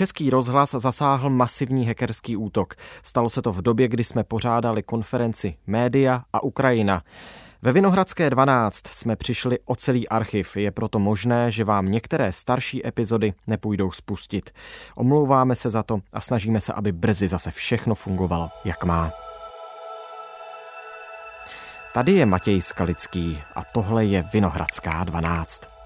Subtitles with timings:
[0.00, 2.74] Český rozhlas zasáhl masivní hackerský útok.
[3.02, 7.02] Stalo se to v době, kdy jsme pořádali konferenci Média a Ukrajina.
[7.62, 12.86] Ve Vinohradské 12 jsme přišli o celý archiv, je proto možné, že vám některé starší
[12.86, 14.50] epizody nepůjdou spustit.
[14.94, 19.12] Omlouváme se za to a snažíme se, aby brzy zase všechno fungovalo, jak má.
[21.94, 25.79] Tady je Matěj Skalický a tohle je Vinohradská 12.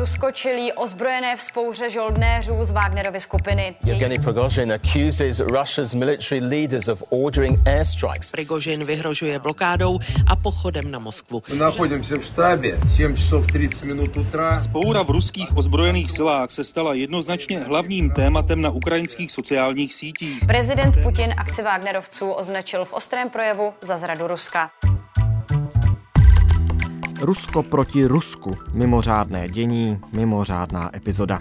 [0.00, 3.74] Rusko čelí ozbrojené vzpouře žoldnéřů z Wagnerovy skupiny.
[3.84, 8.30] Yevgeny Prigozhin accuses Russia's military leaders of ordering airstrikes.
[8.30, 11.42] Prigozhin vyhrožuje blokádou a pochodem na Moskvu.
[11.54, 14.60] Nachodimся v štábě, 7 časov 30 minut utra.
[14.60, 20.44] Spoura v ruských ozbrojených silách se stala jednoznačně hlavním tématem na ukrajinských sociálních sítích.
[20.46, 24.70] Prezident Putin akci Wagnerovců označil v ostrém projevu za zradu Ruska.
[27.20, 28.54] Rusko proti Rusku.
[28.72, 31.40] Mimořádné dění, mimořádná epizoda.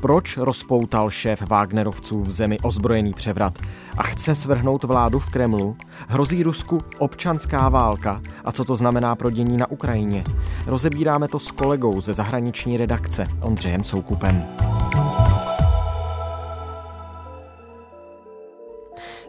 [0.00, 3.58] Proč rozpoutal šéf Wagnerovců v zemi ozbrojený převrat
[3.98, 5.76] a chce svrhnout vládu v Kremlu?
[6.08, 10.24] Hrozí Rusku občanská válka a co to znamená pro dění na Ukrajině?
[10.66, 14.44] Rozebíráme to s kolegou ze zahraniční redakce Ondřejem Soukupem.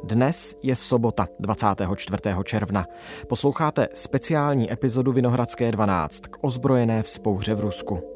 [0.04, 2.18] Dnes je sobota 24.
[2.44, 2.86] června.
[3.28, 8.11] Posloucháte speciální epizodu Vinohradské 12 k ozbrojené vzpouře v Rusku.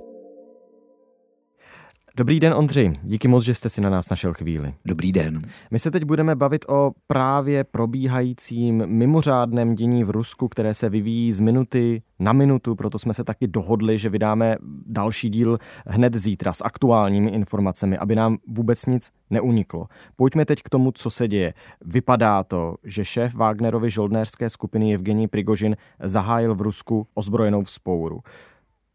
[2.17, 2.93] Dobrý den, Ondřej.
[3.03, 4.73] Díky moc, že jste si na nás našel chvíli.
[4.85, 5.41] Dobrý den.
[5.71, 11.31] My se teď budeme bavit o právě probíhajícím mimořádném dění v Rusku, které se vyvíjí
[11.31, 14.55] z minuty na minutu, proto jsme se taky dohodli, že vydáme
[14.85, 19.87] další díl hned zítra s aktuálními informacemi, aby nám vůbec nic neuniklo.
[20.15, 21.53] Pojďme teď k tomu, co se děje.
[21.85, 28.19] Vypadá to, že šéf Wagnerovy žoldnérské skupiny Evgení Prigožin zahájil v Rusku ozbrojenou vzpouru.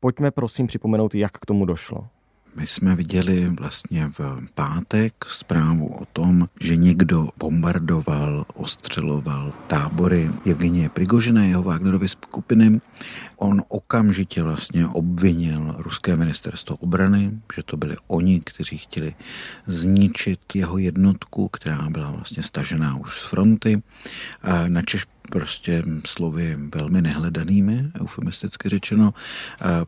[0.01, 2.09] Pojďme prosím připomenout, jak k tomu došlo.
[2.57, 10.89] My jsme viděli vlastně v pátek zprávu o tom, že někdo bombardoval, ostřeloval tábory Evgenie
[10.89, 12.81] Prigožina, jeho Wagnerovy skupiny.
[13.37, 19.15] On okamžitě vlastně obvinil ruské ministerstvo obrany, že to byli oni, kteří chtěli
[19.67, 23.83] zničit jeho jednotku, která byla vlastně stažená už z fronty.
[24.69, 29.15] Načež prostě slovy velmi nehledanými, eufemisticky řečeno,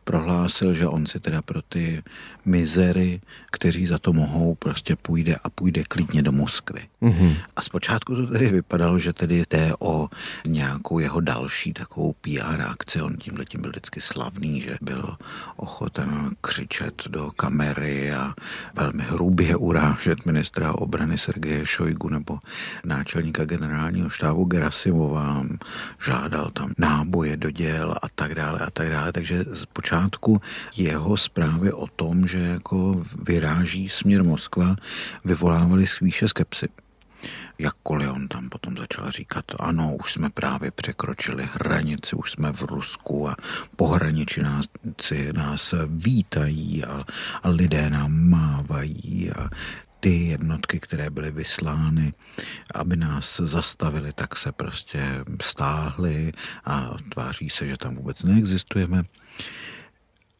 [0.03, 2.03] prohlásil, že on si teda pro ty
[2.45, 3.21] mizery,
[3.51, 6.81] kteří za to mohou, prostě půjde a půjde klidně do Moskvy.
[7.01, 7.35] Mm-hmm.
[7.55, 10.09] A zpočátku to tedy vypadalo, že tedy jde o
[10.45, 13.01] nějakou jeho další takovou PR akci.
[13.01, 15.17] On tímhle tím byl vždycky slavný, že byl
[15.55, 18.33] ochoten křičet do kamery a
[18.73, 22.39] velmi hrubě urážet ministra obrany Sergeje Šojgu nebo
[22.85, 25.32] náčelníka generálního štábu Gerasimova
[26.05, 29.11] žádal tam náboje do děl a tak dále a tak dále.
[29.11, 30.41] Takže z počátku
[30.77, 34.75] jeho zprávy o tom, že jako vyráží směr Moskva,
[35.25, 36.67] vyvolávaly spíše skepsy.
[37.59, 42.61] Jakkoliv on tam potom začal říkat, ano, už jsme právě překročili hranici, už jsme v
[42.61, 43.35] Rusku a
[43.75, 44.65] pohraniči nás,
[45.33, 47.03] nás vítají a,
[47.43, 49.49] a lidé nám mávají a
[50.03, 52.13] ty jednotky, které byly vyslány,
[52.75, 56.33] aby nás zastavili, tak se prostě stáhly
[56.65, 59.03] a tváří se, že tam vůbec neexistujeme.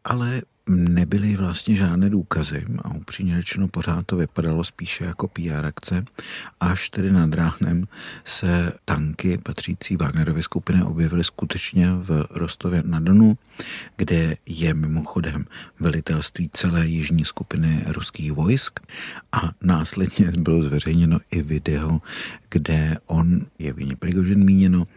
[0.03, 6.05] Ale nebyly vlastně žádné důkazy a upřímně řečeno pořád to vypadalo spíše jako PR akce,
[6.59, 7.87] až tedy nad ránem
[8.25, 13.37] se tanky patřící Wagnerově skupině objevily skutečně v Rostově na Donu,
[13.97, 15.45] kde je mimochodem
[15.79, 18.79] velitelství celé jižní skupiny ruských vojsk
[19.31, 22.01] a následně bylo zveřejněno i video,
[22.49, 24.87] kde on, je Vině Prigožin míněno,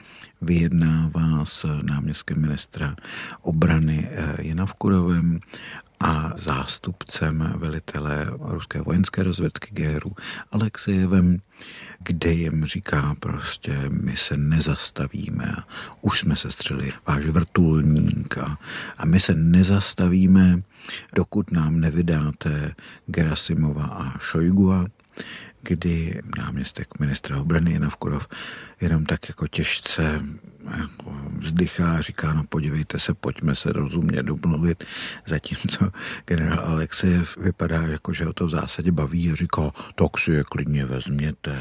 [0.40, 2.96] vyjednává s náměstkem ministra
[3.42, 5.40] obrany eh, Jana Vkurovem
[6.00, 10.12] a zástupcem velitele ruské vojenské rozvědky GRU
[10.52, 11.38] Alexejevem,
[11.98, 15.54] kde jim říká prostě, my se nezastavíme,
[16.00, 18.58] už jsme se střeli váš vrtulník a,
[18.98, 20.62] a my se nezastavíme,
[21.14, 22.74] dokud nám nevydáte
[23.06, 24.84] Gerasimova a Šojgua,
[25.62, 28.28] kdy náměstek ministra obrany Jana Vkurov
[28.80, 30.20] jenom tak jako těžce
[30.78, 34.84] jako vzdychá a říká, no podívejte se, pojďme se rozumně domluvit,
[35.26, 35.90] zatímco
[36.26, 40.44] generál Alexejev vypadá jako, že ho to v zásadě baví a říká, tak si je
[40.44, 41.56] klidně vezměte,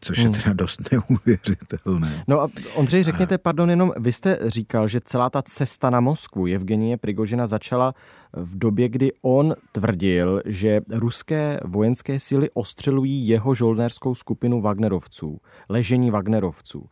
[0.00, 2.24] což je teda dost neuvěřitelné.
[2.28, 6.46] No a Ondřej, řekněte, pardon, jenom vy jste říkal, že celá ta cesta na Moskvu
[6.46, 7.94] Evgenie Prigožina začala
[8.32, 12.50] v době, kdy on tvrdil, že ruské vojenské síly
[12.90, 16.88] ostřelují jeho žoldnérskou skupinu Wagnerovců, ležení Wagnerovců.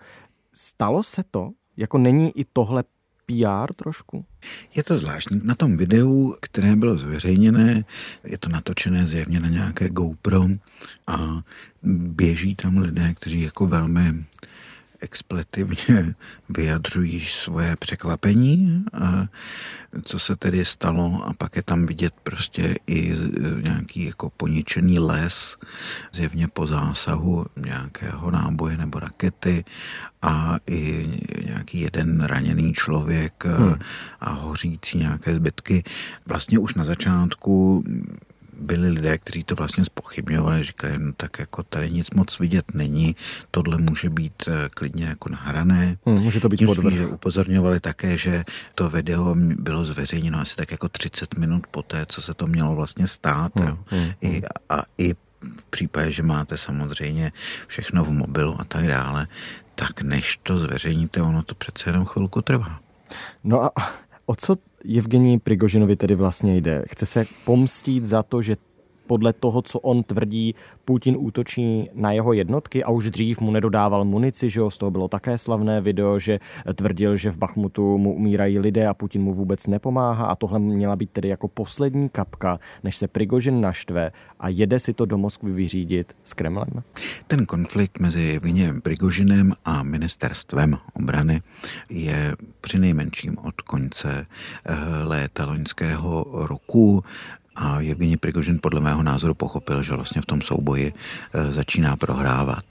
[0.52, 1.50] Stalo se to?
[1.76, 2.84] Jako není i tohle
[3.26, 4.24] PR trošku?
[4.74, 5.40] Je to zvláštní.
[5.44, 7.84] Na tom videu, které bylo zveřejněné,
[8.24, 10.44] je to natočené zjevně na nějaké GoPro
[11.06, 11.42] a
[11.82, 14.24] běží tam lidé, kteří jako velmi
[15.00, 16.14] expletivně
[16.48, 19.26] vyjadřují svoje překvapení, a
[20.02, 23.14] co se tedy stalo a pak je tam vidět prostě i
[23.62, 25.56] nějaký jako poničený les,
[26.12, 29.64] zjevně po zásahu nějakého náboje nebo rakety
[30.22, 31.08] a i
[31.46, 33.74] nějaký jeden raněný člověk hmm.
[34.20, 35.84] a hořící nějaké zbytky.
[36.26, 37.84] Vlastně už na začátku
[38.60, 43.16] byli lidé, kteří to vlastně spochybňovali, říkali, no tak jako tady nic moc vidět není,
[43.50, 45.96] tohle může být eh, klidně jako nahrané.
[46.06, 46.92] Hmm, může to být podvrh.
[46.92, 48.44] že upozorňovali také, že
[48.74, 53.06] to video bylo zveřejněno asi tak jako 30 minut poté, co se to mělo vlastně
[53.06, 53.52] stát.
[53.56, 54.42] Hmm, hmm, I, hmm.
[54.68, 57.32] a i v případě, že máte samozřejmě
[57.66, 59.26] všechno v mobilu a tak dále,
[59.74, 62.80] tak než to zveřejníte, ono to přece jenom chvilku trvá.
[63.44, 63.70] No a
[64.26, 64.56] o co
[64.98, 66.84] Evgenii Prigožinovi tedy vlastně jde.
[66.88, 68.56] Chce se pomstít za to, že
[69.08, 74.04] podle toho, co on tvrdí, Putin útočí na jeho jednotky a už dřív mu nedodával
[74.04, 76.40] munici, že jo, z toho bylo také slavné video, že
[76.74, 80.96] tvrdil, že v Bachmutu mu umírají lidé a Putin mu vůbec nepomáhá a tohle měla
[80.96, 85.52] být tedy jako poslední kapka, než se Prigožin naštve a jede si to do Moskvy
[85.52, 86.82] vyřídit s Kremlem.
[87.26, 91.40] Ten konflikt mezi Evgeniem Prigožinem a ministerstvem obrany
[91.88, 94.74] je při nejmenším od konce eh,
[95.04, 97.04] léta loňského roku.
[97.58, 102.64] A Evgeni Prigožin podle mého názoru pochopil, že vlastně v tom souboji e, začíná prohrávat.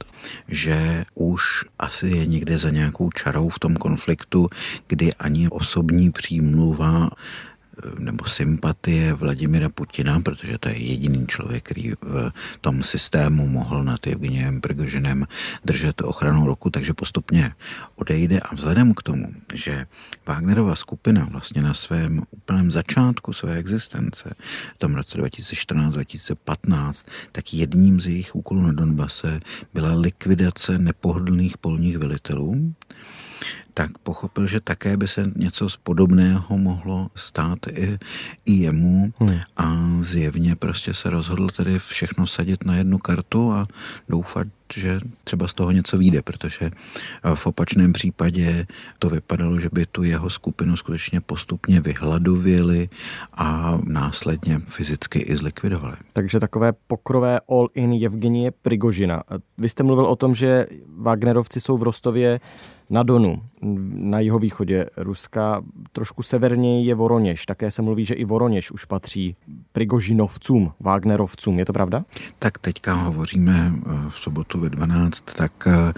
[0.47, 4.49] Že už asi je někde za nějakou čarou v tom konfliktu,
[4.87, 7.09] kdy ani osobní přímluva
[7.99, 12.31] nebo sympatie Vladimira Putina, protože to je jediný člověk, který v
[12.61, 15.27] tom systému mohl nad Evgeniem Prigožinem
[15.65, 17.51] držet ochranu roku, takže postupně
[17.95, 18.39] odejde.
[18.39, 19.85] A vzhledem k tomu, že
[20.25, 24.35] Wagnerova skupina vlastně na svém úplném začátku své existence,
[24.75, 29.39] v tom roce 2014-2015, tak jedním z jejich úkolů na Donbase
[29.73, 32.73] byla likvidace nepohodlných polních velitelů,
[33.73, 37.99] tak pochopil, že také by se něco z podobného mohlo stát i,
[38.45, 39.39] i jemu hmm.
[39.57, 43.65] a zjevně prostě se rozhodl tedy všechno vsadit na jednu kartu a
[44.09, 46.71] doufat, že třeba z toho něco vyjde, protože
[47.35, 48.67] v opačném případě
[48.99, 52.89] to vypadalo, že by tu jeho skupinu skutečně postupně vyhladověli
[53.33, 55.95] a následně fyzicky i zlikvidovali.
[56.13, 59.23] Takže takové pokrové all-in Evgenie Prigožina.
[59.57, 60.67] Vy jste mluvil o tom, že
[60.97, 62.39] Wagnerovci jsou v Rostově
[62.89, 63.41] na Donu,
[63.91, 65.63] na jihovýchodě Ruska.
[65.91, 67.45] Trošku severněji je Voroněž.
[67.45, 69.35] Také se mluví, že i Voroněž už patří
[69.71, 71.59] Prigožinovcům, Wagnerovcům.
[71.59, 72.05] Je to pravda?
[72.39, 75.93] Tak teďka hovoříme eh, v sobotu ve 12, tak eh,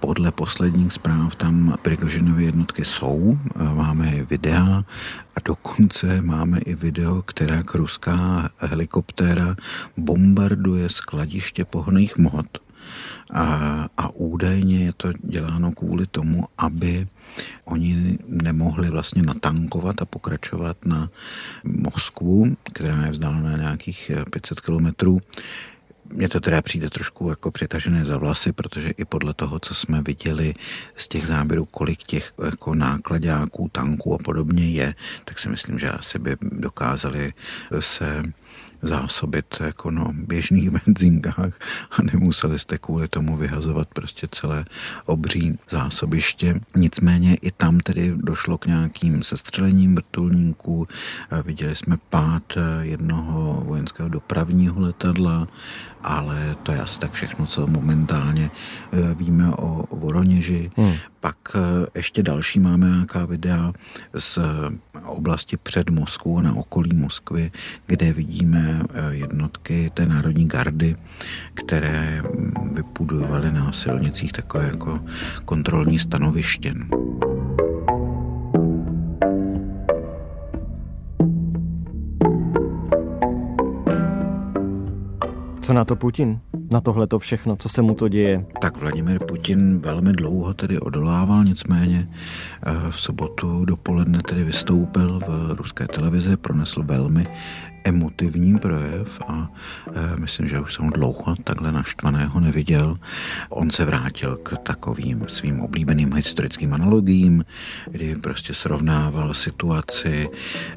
[0.00, 4.84] podle posledních zpráv tam Prigožinovy jednotky jsou, eh, máme videa
[5.36, 9.56] a dokonce máme i video, která ruská helikoptéra
[9.96, 12.46] bombarduje skladiště pohonných hmot
[13.30, 17.06] a, a údajně je to děláno kvůli tomu, aby
[17.64, 21.10] oni nemohli vlastně natankovat a pokračovat na
[21.64, 25.20] Moskvu, která je vzdálená nějakých 500 kilometrů.
[26.10, 30.02] Mně to teda přijde trošku jako přitažené za vlasy, protože i podle toho, co jsme
[30.02, 30.54] viděli
[30.96, 34.94] z těch záběrů, kolik těch jako nákladáků, tanků a podobně je,
[35.24, 37.32] tak si myslím, že asi by dokázali
[37.80, 38.22] se
[38.82, 41.58] zásobit jako no běžných benzínkách
[41.90, 44.64] a nemuseli jste kvůli tomu vyhazovat prostě celé
[45.06, 46.60] obří zásobiště.
[46.76, 50.88] Nicméně i tam tedy došlo k nějakým sestřelením vrtulníků.
[51.44, 52.42] Viděli jsme pád
[52.80, 55.48] jednoho vojenského dopravního letadla,
[56.02, 58.50] ale to je asi tak všechno, co momentálně
[58.92, 60.70] eh, víme o Voroněži.
[60.76, 60.94] Hmm.
[61.20, 63.72] Pak eh, ještě další máme nějaká videa
[64.18, 64.38] z
[65.04, 67.50] oblasti před Moskvou na okolí Moskvy,
[67.86, 70.96] kde vidíme eh, jednotky té národní gardy,
[71.54, 75.00] které mm, vybudovaly na silnicích takové jako
[75.44, 76.74] kontrolní stanoviště.
[85.60, 86.40] Co na to Putin?
[86.70, 88.46] Na tohle to všechno, co se mu to děje?
[88.60, 95.54] Tak Vladimir Putin velmi dlouho tedy odolával, nicméně eh, v sobotu dopoledne tedy vystoupil v
[95.56, 97.26] ruské televizi, pronesl velmi
[97.86, 99.50] emotivní projev a
[99.94, 102.96] e, myslím, že už jsem dlouho takhle naštvaného neviděl.
[103.48, 107.44] On se vrátil k takovým svým oblíbeným historickým analogím,
[107.90, 110.28] kdy prostě srovnával situaci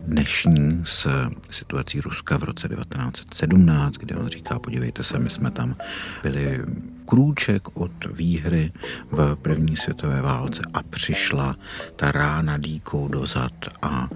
[0.07, 1.07] dnešní s
[1.49, 5.75] situací Ruska v roce 1917, kde on říká, podívejte se, my jsme tam
[6.23, 6.59] byli
[7.09, 8.71] krůček od výhry
[9.11, 11.55] v první světové válce a přišla
[11.95, 14.15] ta rána dýkou dozad a e,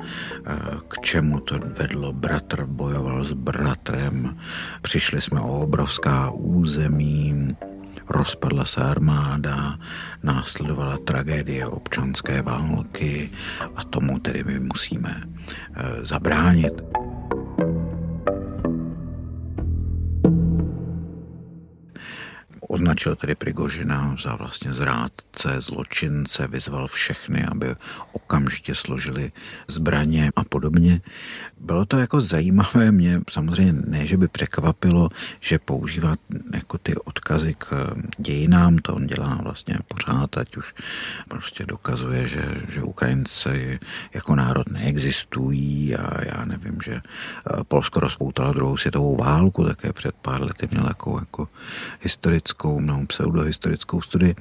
[0.88, 2.14] k čemu to vedlo.
[2.14, 4.38] Bratr bojoval s bratrem,
[4.82, 7.56] přišli jsme o obrovská území,
[8.10, 9.78] rozpadla se armáda,
[10.24, 13.30] následovala tragédie občanské války
[13.76, 17.03] a tomu tedy my musíme e, zabránit.
[22.68, 27.76] Označil tedy Prigožina za vlastně zrádce, zločince, vyzval všechny, aby
[28.12, 29.32] okamžitě složili
[29.68, 31.02] zbraně a podobně.
[31.64, 36.16] Bylo to jako zajímavé, mě samozřejmě ne, že by překvapilo, že používá
[36.54, 40.74] jako ty odkazy k dějinám, to on dělá vlastně pořád, ať už
[41.28, 43.80] prostě dokazuje, že, že Ukrajinci
[44.14, 47.02] jako národ neexistují a já nevím, že
[47.68, 51.48] Polsko rozpoutalo druhou světovou válku, také před pár lety měl jako, jako
[52.02, 54.36] historickou historickou, no, pseudohistorickou studii,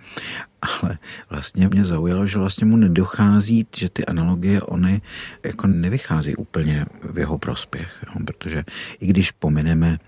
[0.63, 0.99] ale
[1.31, 5.01] vlastně mě zaujalo, že vlastně mu nedochází, že ty analogie, ony
[5.45, 8.65] jako nevychází úplně v jeho prospěch, jo, protože
[9.01, 9.99] i když pomineme,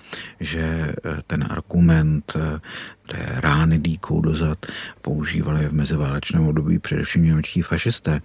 [0.41, 0.95] že eh,
[1.27, 2.61] ten argument eh,
[3.07, 4.67] té rány dýkou dozad
[5.03, 8.21] používali v meziválečném období především němečtí fašisté,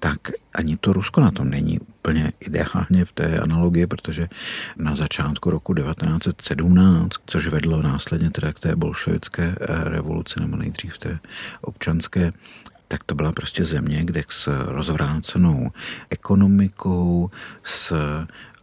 [0.00, 0.18] tak
[0.54, 4.28] ani to Rusko na tom není úplně ideálně v té analogii, protože
[4.76, 10.98] na začátku roku 1917, což vedlo následně teda k té bolševické eh, revoluci, nebo nejdřív
[10.98, 11.18] té
[11.60, 12.32] občanské,
[12.88, 15.70] tak to byla prostě země, kde s rozvrácenou
[16.10, 17.30] ekonomikou,
[17.64, 17.94] s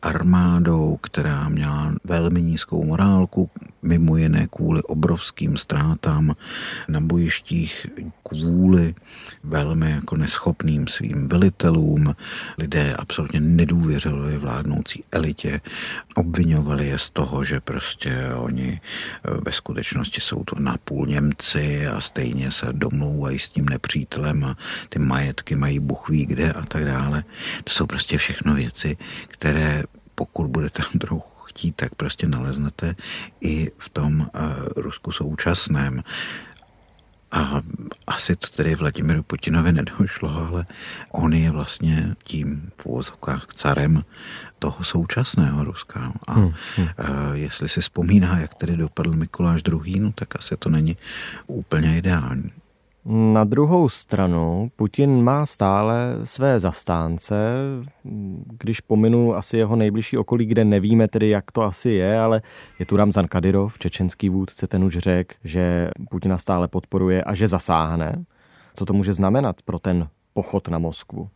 [0.03, 3.49] armádou, která měla velmi nízkou morálku,
[3.81, 6.35] mimo jiné kvůli obrovským ztrátám
[6.87, 7.87] na bojištích,
[8.23, 8.95] kvůli
[9.43, 12.15] velmi jako neschopným svým velitelům.
[12.57, 15.61] Lidé absolutně nedůvěřovali vládnoucí elitě,
[16.15, 22.01] obvinovali je z toho, že prostě oni eh, ve skutečnosti jsou to napůl Němci a
[22.01, 24.57] stejně se domlouvají s tím nepřítelem a
[24.89, 27.23] ty majetky mají buchví kde a tak dále.
[27.63, 29.83] To jsou prostě všechno věci, které
[30.15, 32.95] pokud budete trochu chtít, tak prostě naleznete
[33.41, 34.27] i v tom uh,
[34.75, 36.03] Rusku současném.
[37.31, 37.61] A
[38.07, 40.65] asi to tedy Vladimiru Putinovi nedošlo, ale
[41.11, 44.03] on je vlastně tím v úvozovkách carem
[44.59, 46.13] toho současného Ruska.
[46.27, 46.87] A hmm, hmm.
[46.87, 50.97] Uh, jestli si vzpomíná, jak tedy dopadl Mikuláš II., no tak asi to není
[51.47, 52.51] úplně ideální.
[53.05, 57.35] Na druhou stranu Putin má stále své zastánce,
[58.59, 62.41] když pominu asi jeho nejbližší okolí, kde nevíme tedy, jak to asi je, ale
[62.79, 67.47] je tu Ramzan Kadyrov, čečenský vůdce, ten už řekl, že Putina stále podporuje a že
[67.47, 68.25] zasáhne.
[68.75, 71.29] Co to může znamenat pro ten pochod na Moskvu?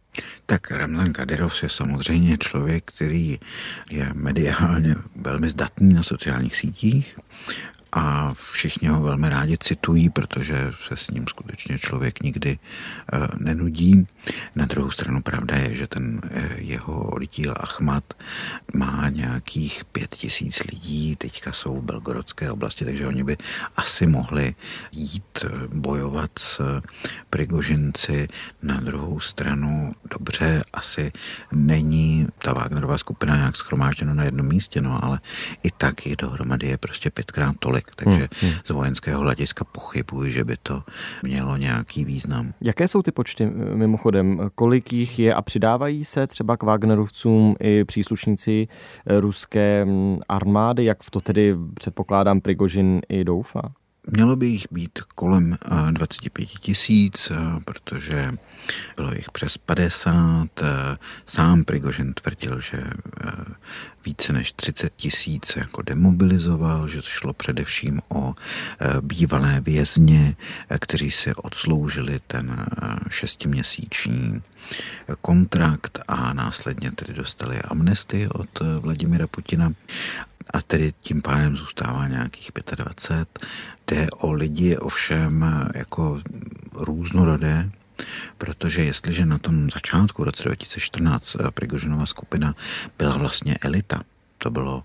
[0.46, 3.40] Tak Ramzan Kadyrov je samozřejmě člověk, který
[3.92, 7.18] je mediálně velmi zdatný na sociálních sítích
[7.98, 12.60] a všichni ho velmi rádi citují, protože se s ním skutečně člověk nikdy
[13.14, 14.08] uh, nenudí.
[14.56, 18.04] Na druhou stranu pravda je, že ten uh, jeho odíl Achmat
[18.76, 23.38] má nějakých pět tisíc lidí, teďka jsou v Belgorodské oblasti, takže oni by
[23.76, 24.56] asi mohli
[24.92, 26.82] jít uh, bojovat s
[27.30, 28.28] Prigožinci.
[28.62, 31.12] Na druhou stranu dobře, asi
[31.52, 35.20] není ta Wagnerová skupina nějak schromážděna na jednom místě, no ale
[35.64, 38.60] i tak je dohromady je prostě pětkrát tolik takže hmm, hmm.
[38.66, 40.84] z vojenského hlediska pochybuji, že by to
[41.24, 42.54] mělo nějaký význam.
[42.62, 44.50] Jaké jsou ty počty mimochodem?
[44.56, 48.68] Kolik jich je a přidávají se třeba k Wagnerovcům i příslušníci
[49.06, 49.88] ruské
[50.30, 50.86] armády?
[50.86, 53.62] Jak v to tedy předpokládám Prigožin i doufá?
[54.12, 55.58] Mělo by jich být kolem
[55.92, 57.36] 25 eh, tisíc, eh,
[57.66, 58.32] protože
[58.96, 60.48] bylo jich přes 50.
[60.62, 62.84] Eh, sám Prigožin tvrdil, že
[64.06, 68.34] více než 30 tisíc jako demobilizoval, že to šlo především o
[69.02, 70.36] bývalé vězně,
[70.80, 72.66] kteří si odsloužili ten
[73.10, 74.42] šestiměsíční
[75.22, 78.50] kontrakt a následně tedy dostali amnestii od
[78.80, 79.74] Vladimira Putina
[80.54, 83.28] a tedy tím pádem zůstává nějakých 25.
[83.88, 86.22] Jde o lidi ovšem jako
[86.74, 87.70] různorodé,
[88.38, 92.56] protože jestliže na tom začátku roce 2014 Prigožinova skupina
[92.98, 94.02] byla vlastně elita,
[94.38, 94.84] to bylo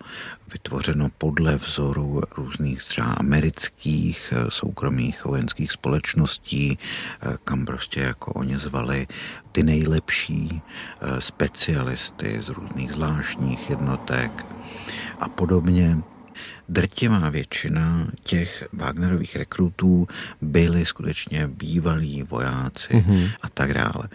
[0.52, 6.78] vytvořeno podle vzoru různých třeba amerických soukromých vojenských společností,
[7.44, 9.06] kam prostě jako oni zvali
[9.52, 10.62] ty nejlepší
[11.18, 14.46] specialisty z různých zvláštních jednotek
[15.22, 15.98] a podobně.
[16.68, 20.08] Drtivá většina těch Wagnerových rekrutů
[20.40, 23.30] byli skutečně bývalí vojáci mm-hmm.
[23.42, 24.08] a tak dále.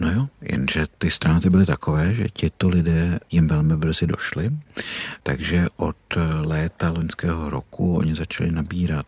[0.00, 4.50] No jo, jenže ty ztráty byly takové, že tito lidé jim velmi brzy došli,
[5.22, 5.96] takže od
[6.40, 9.06] léta loňského roku oni začali nabírat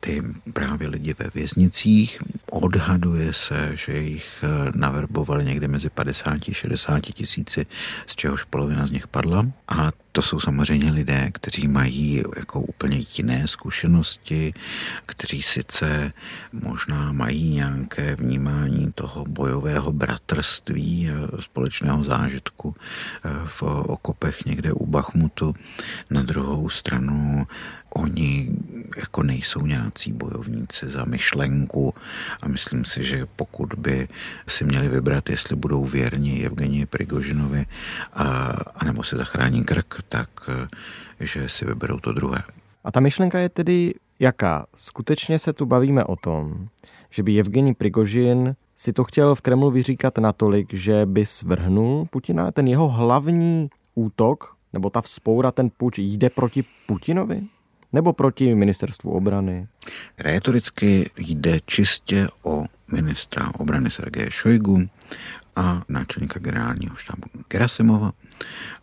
[0.00, 2.18] ty právě lidi ve věznicích.
[2.50, 4.44] Odhaduje se, že jich
[4.74, 7.66] naverbovali někde mezi 50 a 60 tisíci,
[8.06, 9.46] z čehož polovina z nich padla.
[9.68, 14.54] A to jsou samozřejmě lidé, kteří mají jako úplně jiné zkušenosti,
[15.06, 16.12] kteří sice
[16.52, 25.54] možná mají nějaké vnímání toho bojového bratrství, společného zážitku eh, v okopech někde u Bachmutu.
[26.10, 27.46] Na druhou stranu
[27.94, 28.48] oni
[28.96, 31.94] jako nejsou nějací bojovníci za myšlenku
[32.40, 34.08] a myslím si, že pokud by
[34.48, 37.66] si měli vybrat, jestli budou věrni Evgenii Prigožinovi
[38.12, 38.24] a,
[38.74, 40.28] anebo si zachrání krk, tak
[41.20, 42.42] že si vyberou to druhé.
[42.84, 44.66] A ta myšlenka je tedy jaká?
[44.74, 46.66] Skutečně se tu bavíme o tom,
[47.10, 52.52] že by Evgeni Prigožin si to chtěl v Kremlu vyříkat natolik, že by svrhnul Putina.
[52.52, 57.40] Ten jeho hlavní útok, nebo ta vzpoura, ten puč jde proti Putinovi?
[57.92, 59.66] Nebo proti ministerstvu obrany?
[60.18, 64.88] Rétoricky jde čistě o ministra obrany Sergeje Šojgu
[65.56, 68.12] a náčelníka generálního štábu Gerasimova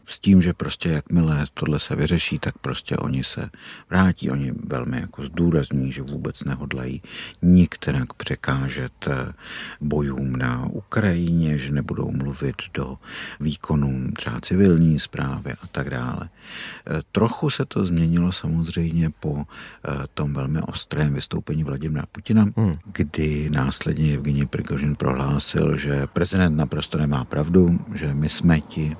[0.07, 3.49] s tím, že prostě jakmile tohle se vyřeší, tak prostě oni se
[3.89, 4.29] vrátí.
[4.29, 7.01] Oni velmi jako zdůrazní, že vůbec nehodlají
[7.41, 9.33] nikterak překážet eh,
[9.81, 12.97] bojům na Ukrajině, že nebudou mluvit do
[13.39, 16.29] výkonů třeba civilní zprávy a tak dále.
[16.29, 22.75] Eh, trochu se to změnilo samozřejmě po eh, tom velmi ostrém vystoupení Vladimira Putina, hmm.
[22.85, 28.97] kdy následně Evgeni Prigožin prohlásil, že prezident naprosto nemá pravdu, že my jsme ti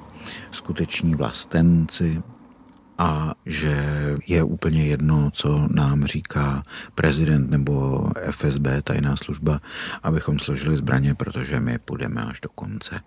[0.52, 2.24] skuteční vlastenci
[2.98, 3.76] a že
[4.28, 6.64] je úplně jedno, co nám říká
[6.96, 9.60] prezident nebo FSB, tajná služba,
[10.04, 13.00] abychom složili zbraně, protože my půjdeme až do konce.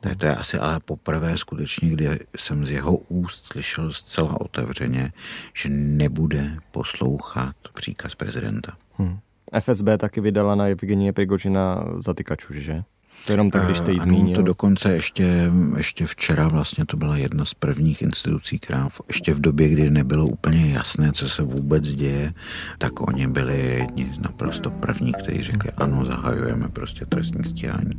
[0.00, 4.40] To, je, to je asi ale poprvé skutečně, kdy jsem z jeho úst slyšel zcela
[4.40, 5.12] otevřeně,
[5.54, 8.72] že nebude poslouchat příkaz prezidenta.
[8.98, 9.18] Hmm.
[9.60, 12.82] FSB taky vydala na Evgenie Prigožina zatykačů, že?
[13.26, 14.36] To jenom tak, když jste ji zmínil.
[14.36, 19.34] to dokonce ještě, ještě včera vlastně to byla jedna z prvních institucí, která v, ještě
[19.34, 22.34] v době, kdy nebylo úplně jasné, co se vůbec děje,
[22.78, 27.94] tak oni byli jedni naprosto první, kteří řekli, ano, zahajujeme prostě trestní stíhání.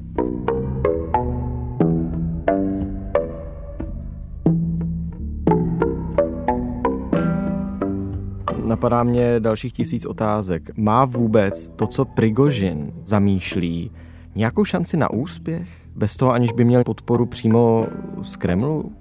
[8.65, 10.77] Napadá mě dalších tisíc otázek.
[10.77, 13.91] Má vůbec to, co Prigožin zamýšlí,
[14.35, 17.87] nějakou šanci na úspěch, bez toho aniž by měl podporu přímo
[18.21, 18.91] z Kremlu?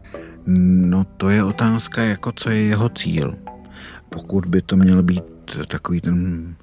[0.47, 3.35] No to je otázka, jako co je jeho cíl.
[4.11, 5.25] Pokud by to měl být
[5.69, 6.55] takový ten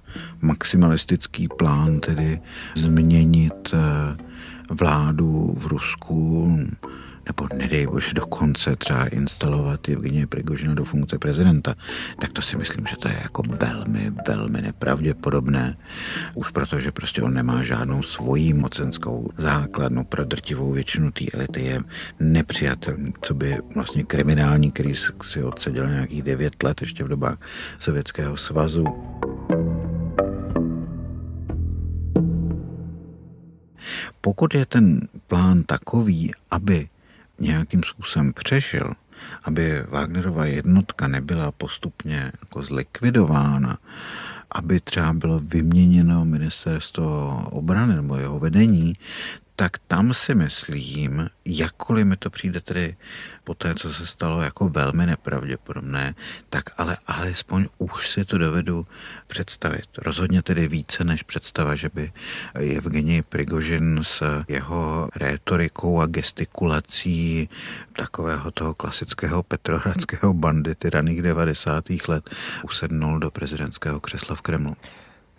[0.41, 2.39] maximalistický plán, tedy
[2.75, 3.77] změnit eh,
[4.71, 6.49] vládu v Rusku,
[7.25, 11.75] nebo nedej bože dokonce třeba instalovat Evgenie Prigožina do funkce prezidenta,
[12.19, 15.77] tak to si myslím, že to je jako velmi, velmi nepravděpodobné.
[16.35, 21.79] Už protože prostě on nemá žádnou svoji mocenskou základnu pro drtivou většinu té elity je
[22.19, 27.37] nepřijatelný, co by vlastně kriminální, který si odseděl nějakých devět let ještě v dobách
[27.79, 28.85] Sovětského svazu.
[34.21, 36.89] Pokud je ten plán takový, aby
[37.41, 38.93] nějakým způsobem přežil,
[39.43, 43.77] aby Wagnerova jednotka nebyla postupně jako zlikvidována,
[44.51, 48.93] aby třeba bylo vyměněno ministerstvo obrany nebo jeho vedení,
[49.55, 52.95] tak tam si myslím, jakkoliv mi to přijde tedy
[53.43, 56.15] po té, co se stalo jako velmi nepravděpodobné,
[56.49, 58.87] tak ale alespoň už si to dovedu
[59.27, 59.85] představit.
[59.97, 62.11] Rozhodně tedy více než představa, že by
[62.53, 67.49] Evgenij Prigožin s jeho rétorikou a gestikulací
[67.93, 71.85] takového toho klasického petrohradského bandity raných 90.
[72.07, 72.29] let
[72.63, 74.75] usednul do prezidentského křesla v Kremlu.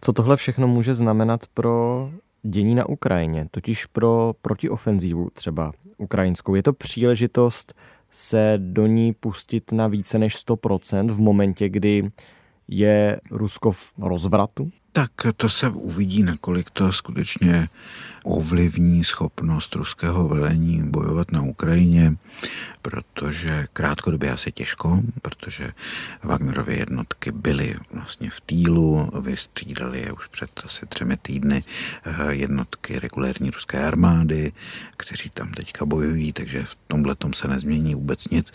[0.01, 2.11] Co tohle všechno může znamenat pro
[2.43, 6.55] dění na Ukrajině, totiž pro protiofenzívu třeba ukrajinskou.
[6.55, 7.75] Je to příležitost
[8.11, 12.11] se do ní pustit na více než 100% v momentě, kdy
[12.69, 14.71] je Rusko v rozvratu?
[14.93, 17.69] Tak to se uvidí, nakolik to skutečně
[18.25, 22.17] ovlivní schopnost ruského velení bojovat na Ukrajině.
[22.83, 25.73] protože krátkodobě asi těžko, protože
[26.23, 31.63] Wagnerovy jednotky byly vlastně v týlu, vystřídali je už před asi třemi týdny
[32.05, 34.53] eh, jednotky regulérní ruské armády,
[34.97, 38.53] kteří tam teďka bojují, takže v tomhle tom se nezmění vůbec nic.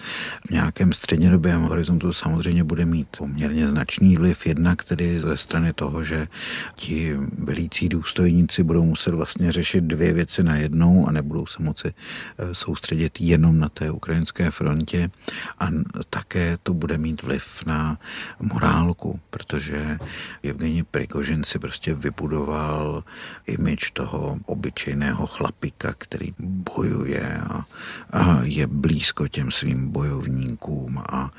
[0.47, 6.03] V nějakém střednědobém horizontu samozřejmě bude mít poměrně značný vliv jednak tedy ze strany toho,
[6.03, 6.27] že
[6.75, 12.55] ti velící důstojníci budou muset vlastně řešit dvě věci najednou a nebudou se moci eh,
[12.55, 15.09] soustředit jenom na té ukrajinské frontě.
[15.59, 15.67] A
[16.09, 17.97] také to bude mít vliv na
[18.39, 19.97] morálku, protože
[20.43, 23.03] Evgeni Prigožin si prostě vybudoval
[23.47, 27.65] imič toho obyčejného chlapika, který bojuje a,
[28.13, 31.31] a je blízko těm svým bojovníkům a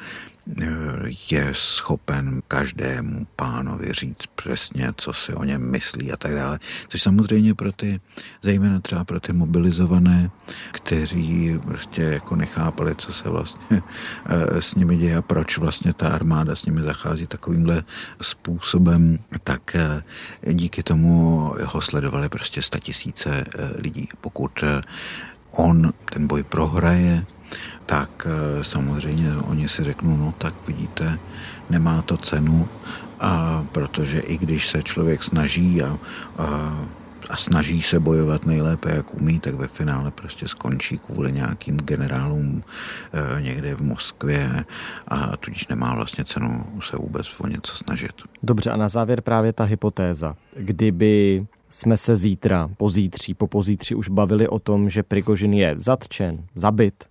[1.31, 6.59] je schopen každému pánovi říct přesně, co si o něm myslí a tak dále.
[6.89, 8.01] Což samozřejmě pro ty,
[8.43, 10.31] zejména třeba pro ty mobilizované,
[10.73, 13.83] kteří prostě jako nechápali, co se vlastně
[14.27, 17.85] eh, s nimi děje a proč vlastně ta armáda s nimi zachází takovýmhle
[18.23, 20.03] způsobem, tak eh,
[20.53, 24.09] díky tomu ho sledovali prostě tisíce eh, lidí.
[24.21, 24.65] Pokud
[25.51, 27.27] on ten boj prohraje,
[27.89, 31.19] tak eh, samozřejmě oni si řeknou, no tak vidíte,
[31.71, 32.69] nemá to cenu,
[33.21, 35.99] a protože i když se člověk snaží a,
[36.39, 36.79] a
[37.29, 42.63] a snaží se bojovat nejlépe, jak umí, tak ve finále prostě skončí kvůli nějakým generálům
[43.13, 44.65] e, někde v Moskvě
[45.09, 48.13] a tudíž nemá vlastně cenu se vůbec o něco snažit.
[48.43, 50.37] Dobře a na závěr právě ta hypotéza.
[50.57, 56.45] Kdyby jsme se zítra, pozítří, po pozítří už bavili o tom, že Prigožin je zatčen,
[56.55, 57.05] zabit,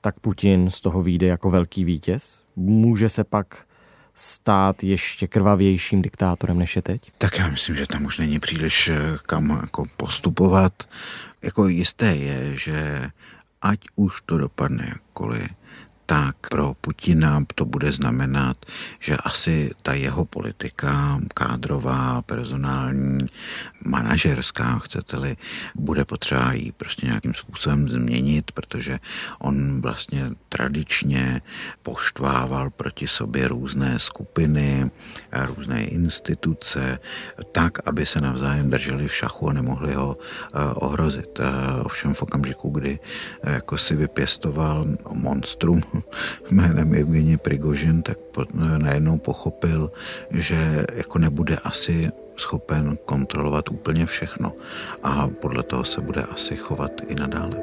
[0.00, 2.42] tak Putin z toho vyjde jako velký vítěz?
[2.56, 3.66] Může se pak
[4.14, 7.12] stát ještě krvavějším diktátorem než je teď?
[7.18, 10.72] Tak já myslím, že tam už není příliš eh, kam jako postupovat.
[11.44, 13.08] Jako jisté je, že
[13.62, 15.48] ať už to dopadne jakkoliv,
[16.06, 18.56] tak pro Putina to bude znamenat,
[19.00, 23.26] že asi ta jeho politika kádrová, personální,
[23.86, 25.36] manažerská, chcete-li,
[25.74, 28.98] bude potřeba ji prostě nějakým způsobem změnit, protože
[29.38, 31.40] on vlastně tradičně
[31.82, 34.90] poštvával proti sobě různé skupiny,
[35.32, 36.98] různé instituce,
[37.52, 41.40] tak, aby se navzájem drželi v šachu a nemohli ho eh, ohrozit.
[41.40, 42.98] Eh, ovšem v okamžiku, kdy
[43.42, 45.82] eh, jako si vypěstoval monstrum
[46.50, 48.18] jménem Evgenie Prigožin, tak
[48.78, 49.90] najednou pochopil,
[50.30, 54.52] že jako nebude asi schopen kontrolovat úplně všechno
[55.02, 57.56] a podle toho se bude asi chovat i nadále.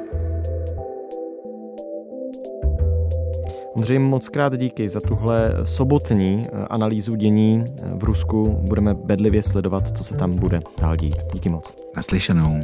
[3.76, 8.58] Ondřej, moc krát díky za tuhle sobotní eh, analýzu dění eh, v Rusku.
[8.68, 11.16] Budeme bedlivě sledovat, co se tam bude dál dít.
[11.32, 11.74] Díky moc.
[11.96, 12.60] Naslyšenou.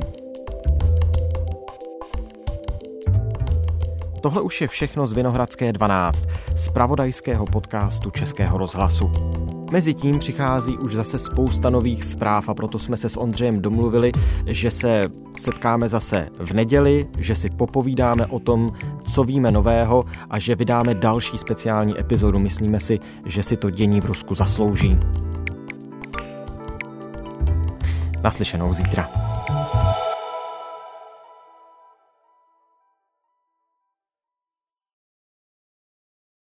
[4.21, 9.11] Tohle už je všechno z Vinohradské 12, z pravodajského podcastu Českého rozhlasu.
[9.73, 14.13] Mezitím přichází už zase spousta nových zpráv a proto jsme se s Ondřejem domluvili,
[14.47, 15.05] že se
[15.37, 18.69] setkáme zase v neděli, že si popovídáme o tom,
[19.03, 22.39] co víme nového a že vydáme další speciální epizodu.
[22.39, 24.99] Myslíme si, že si to dění v Rusku zaslouží.
[28.23, 29.30] Naslyšenou zítra.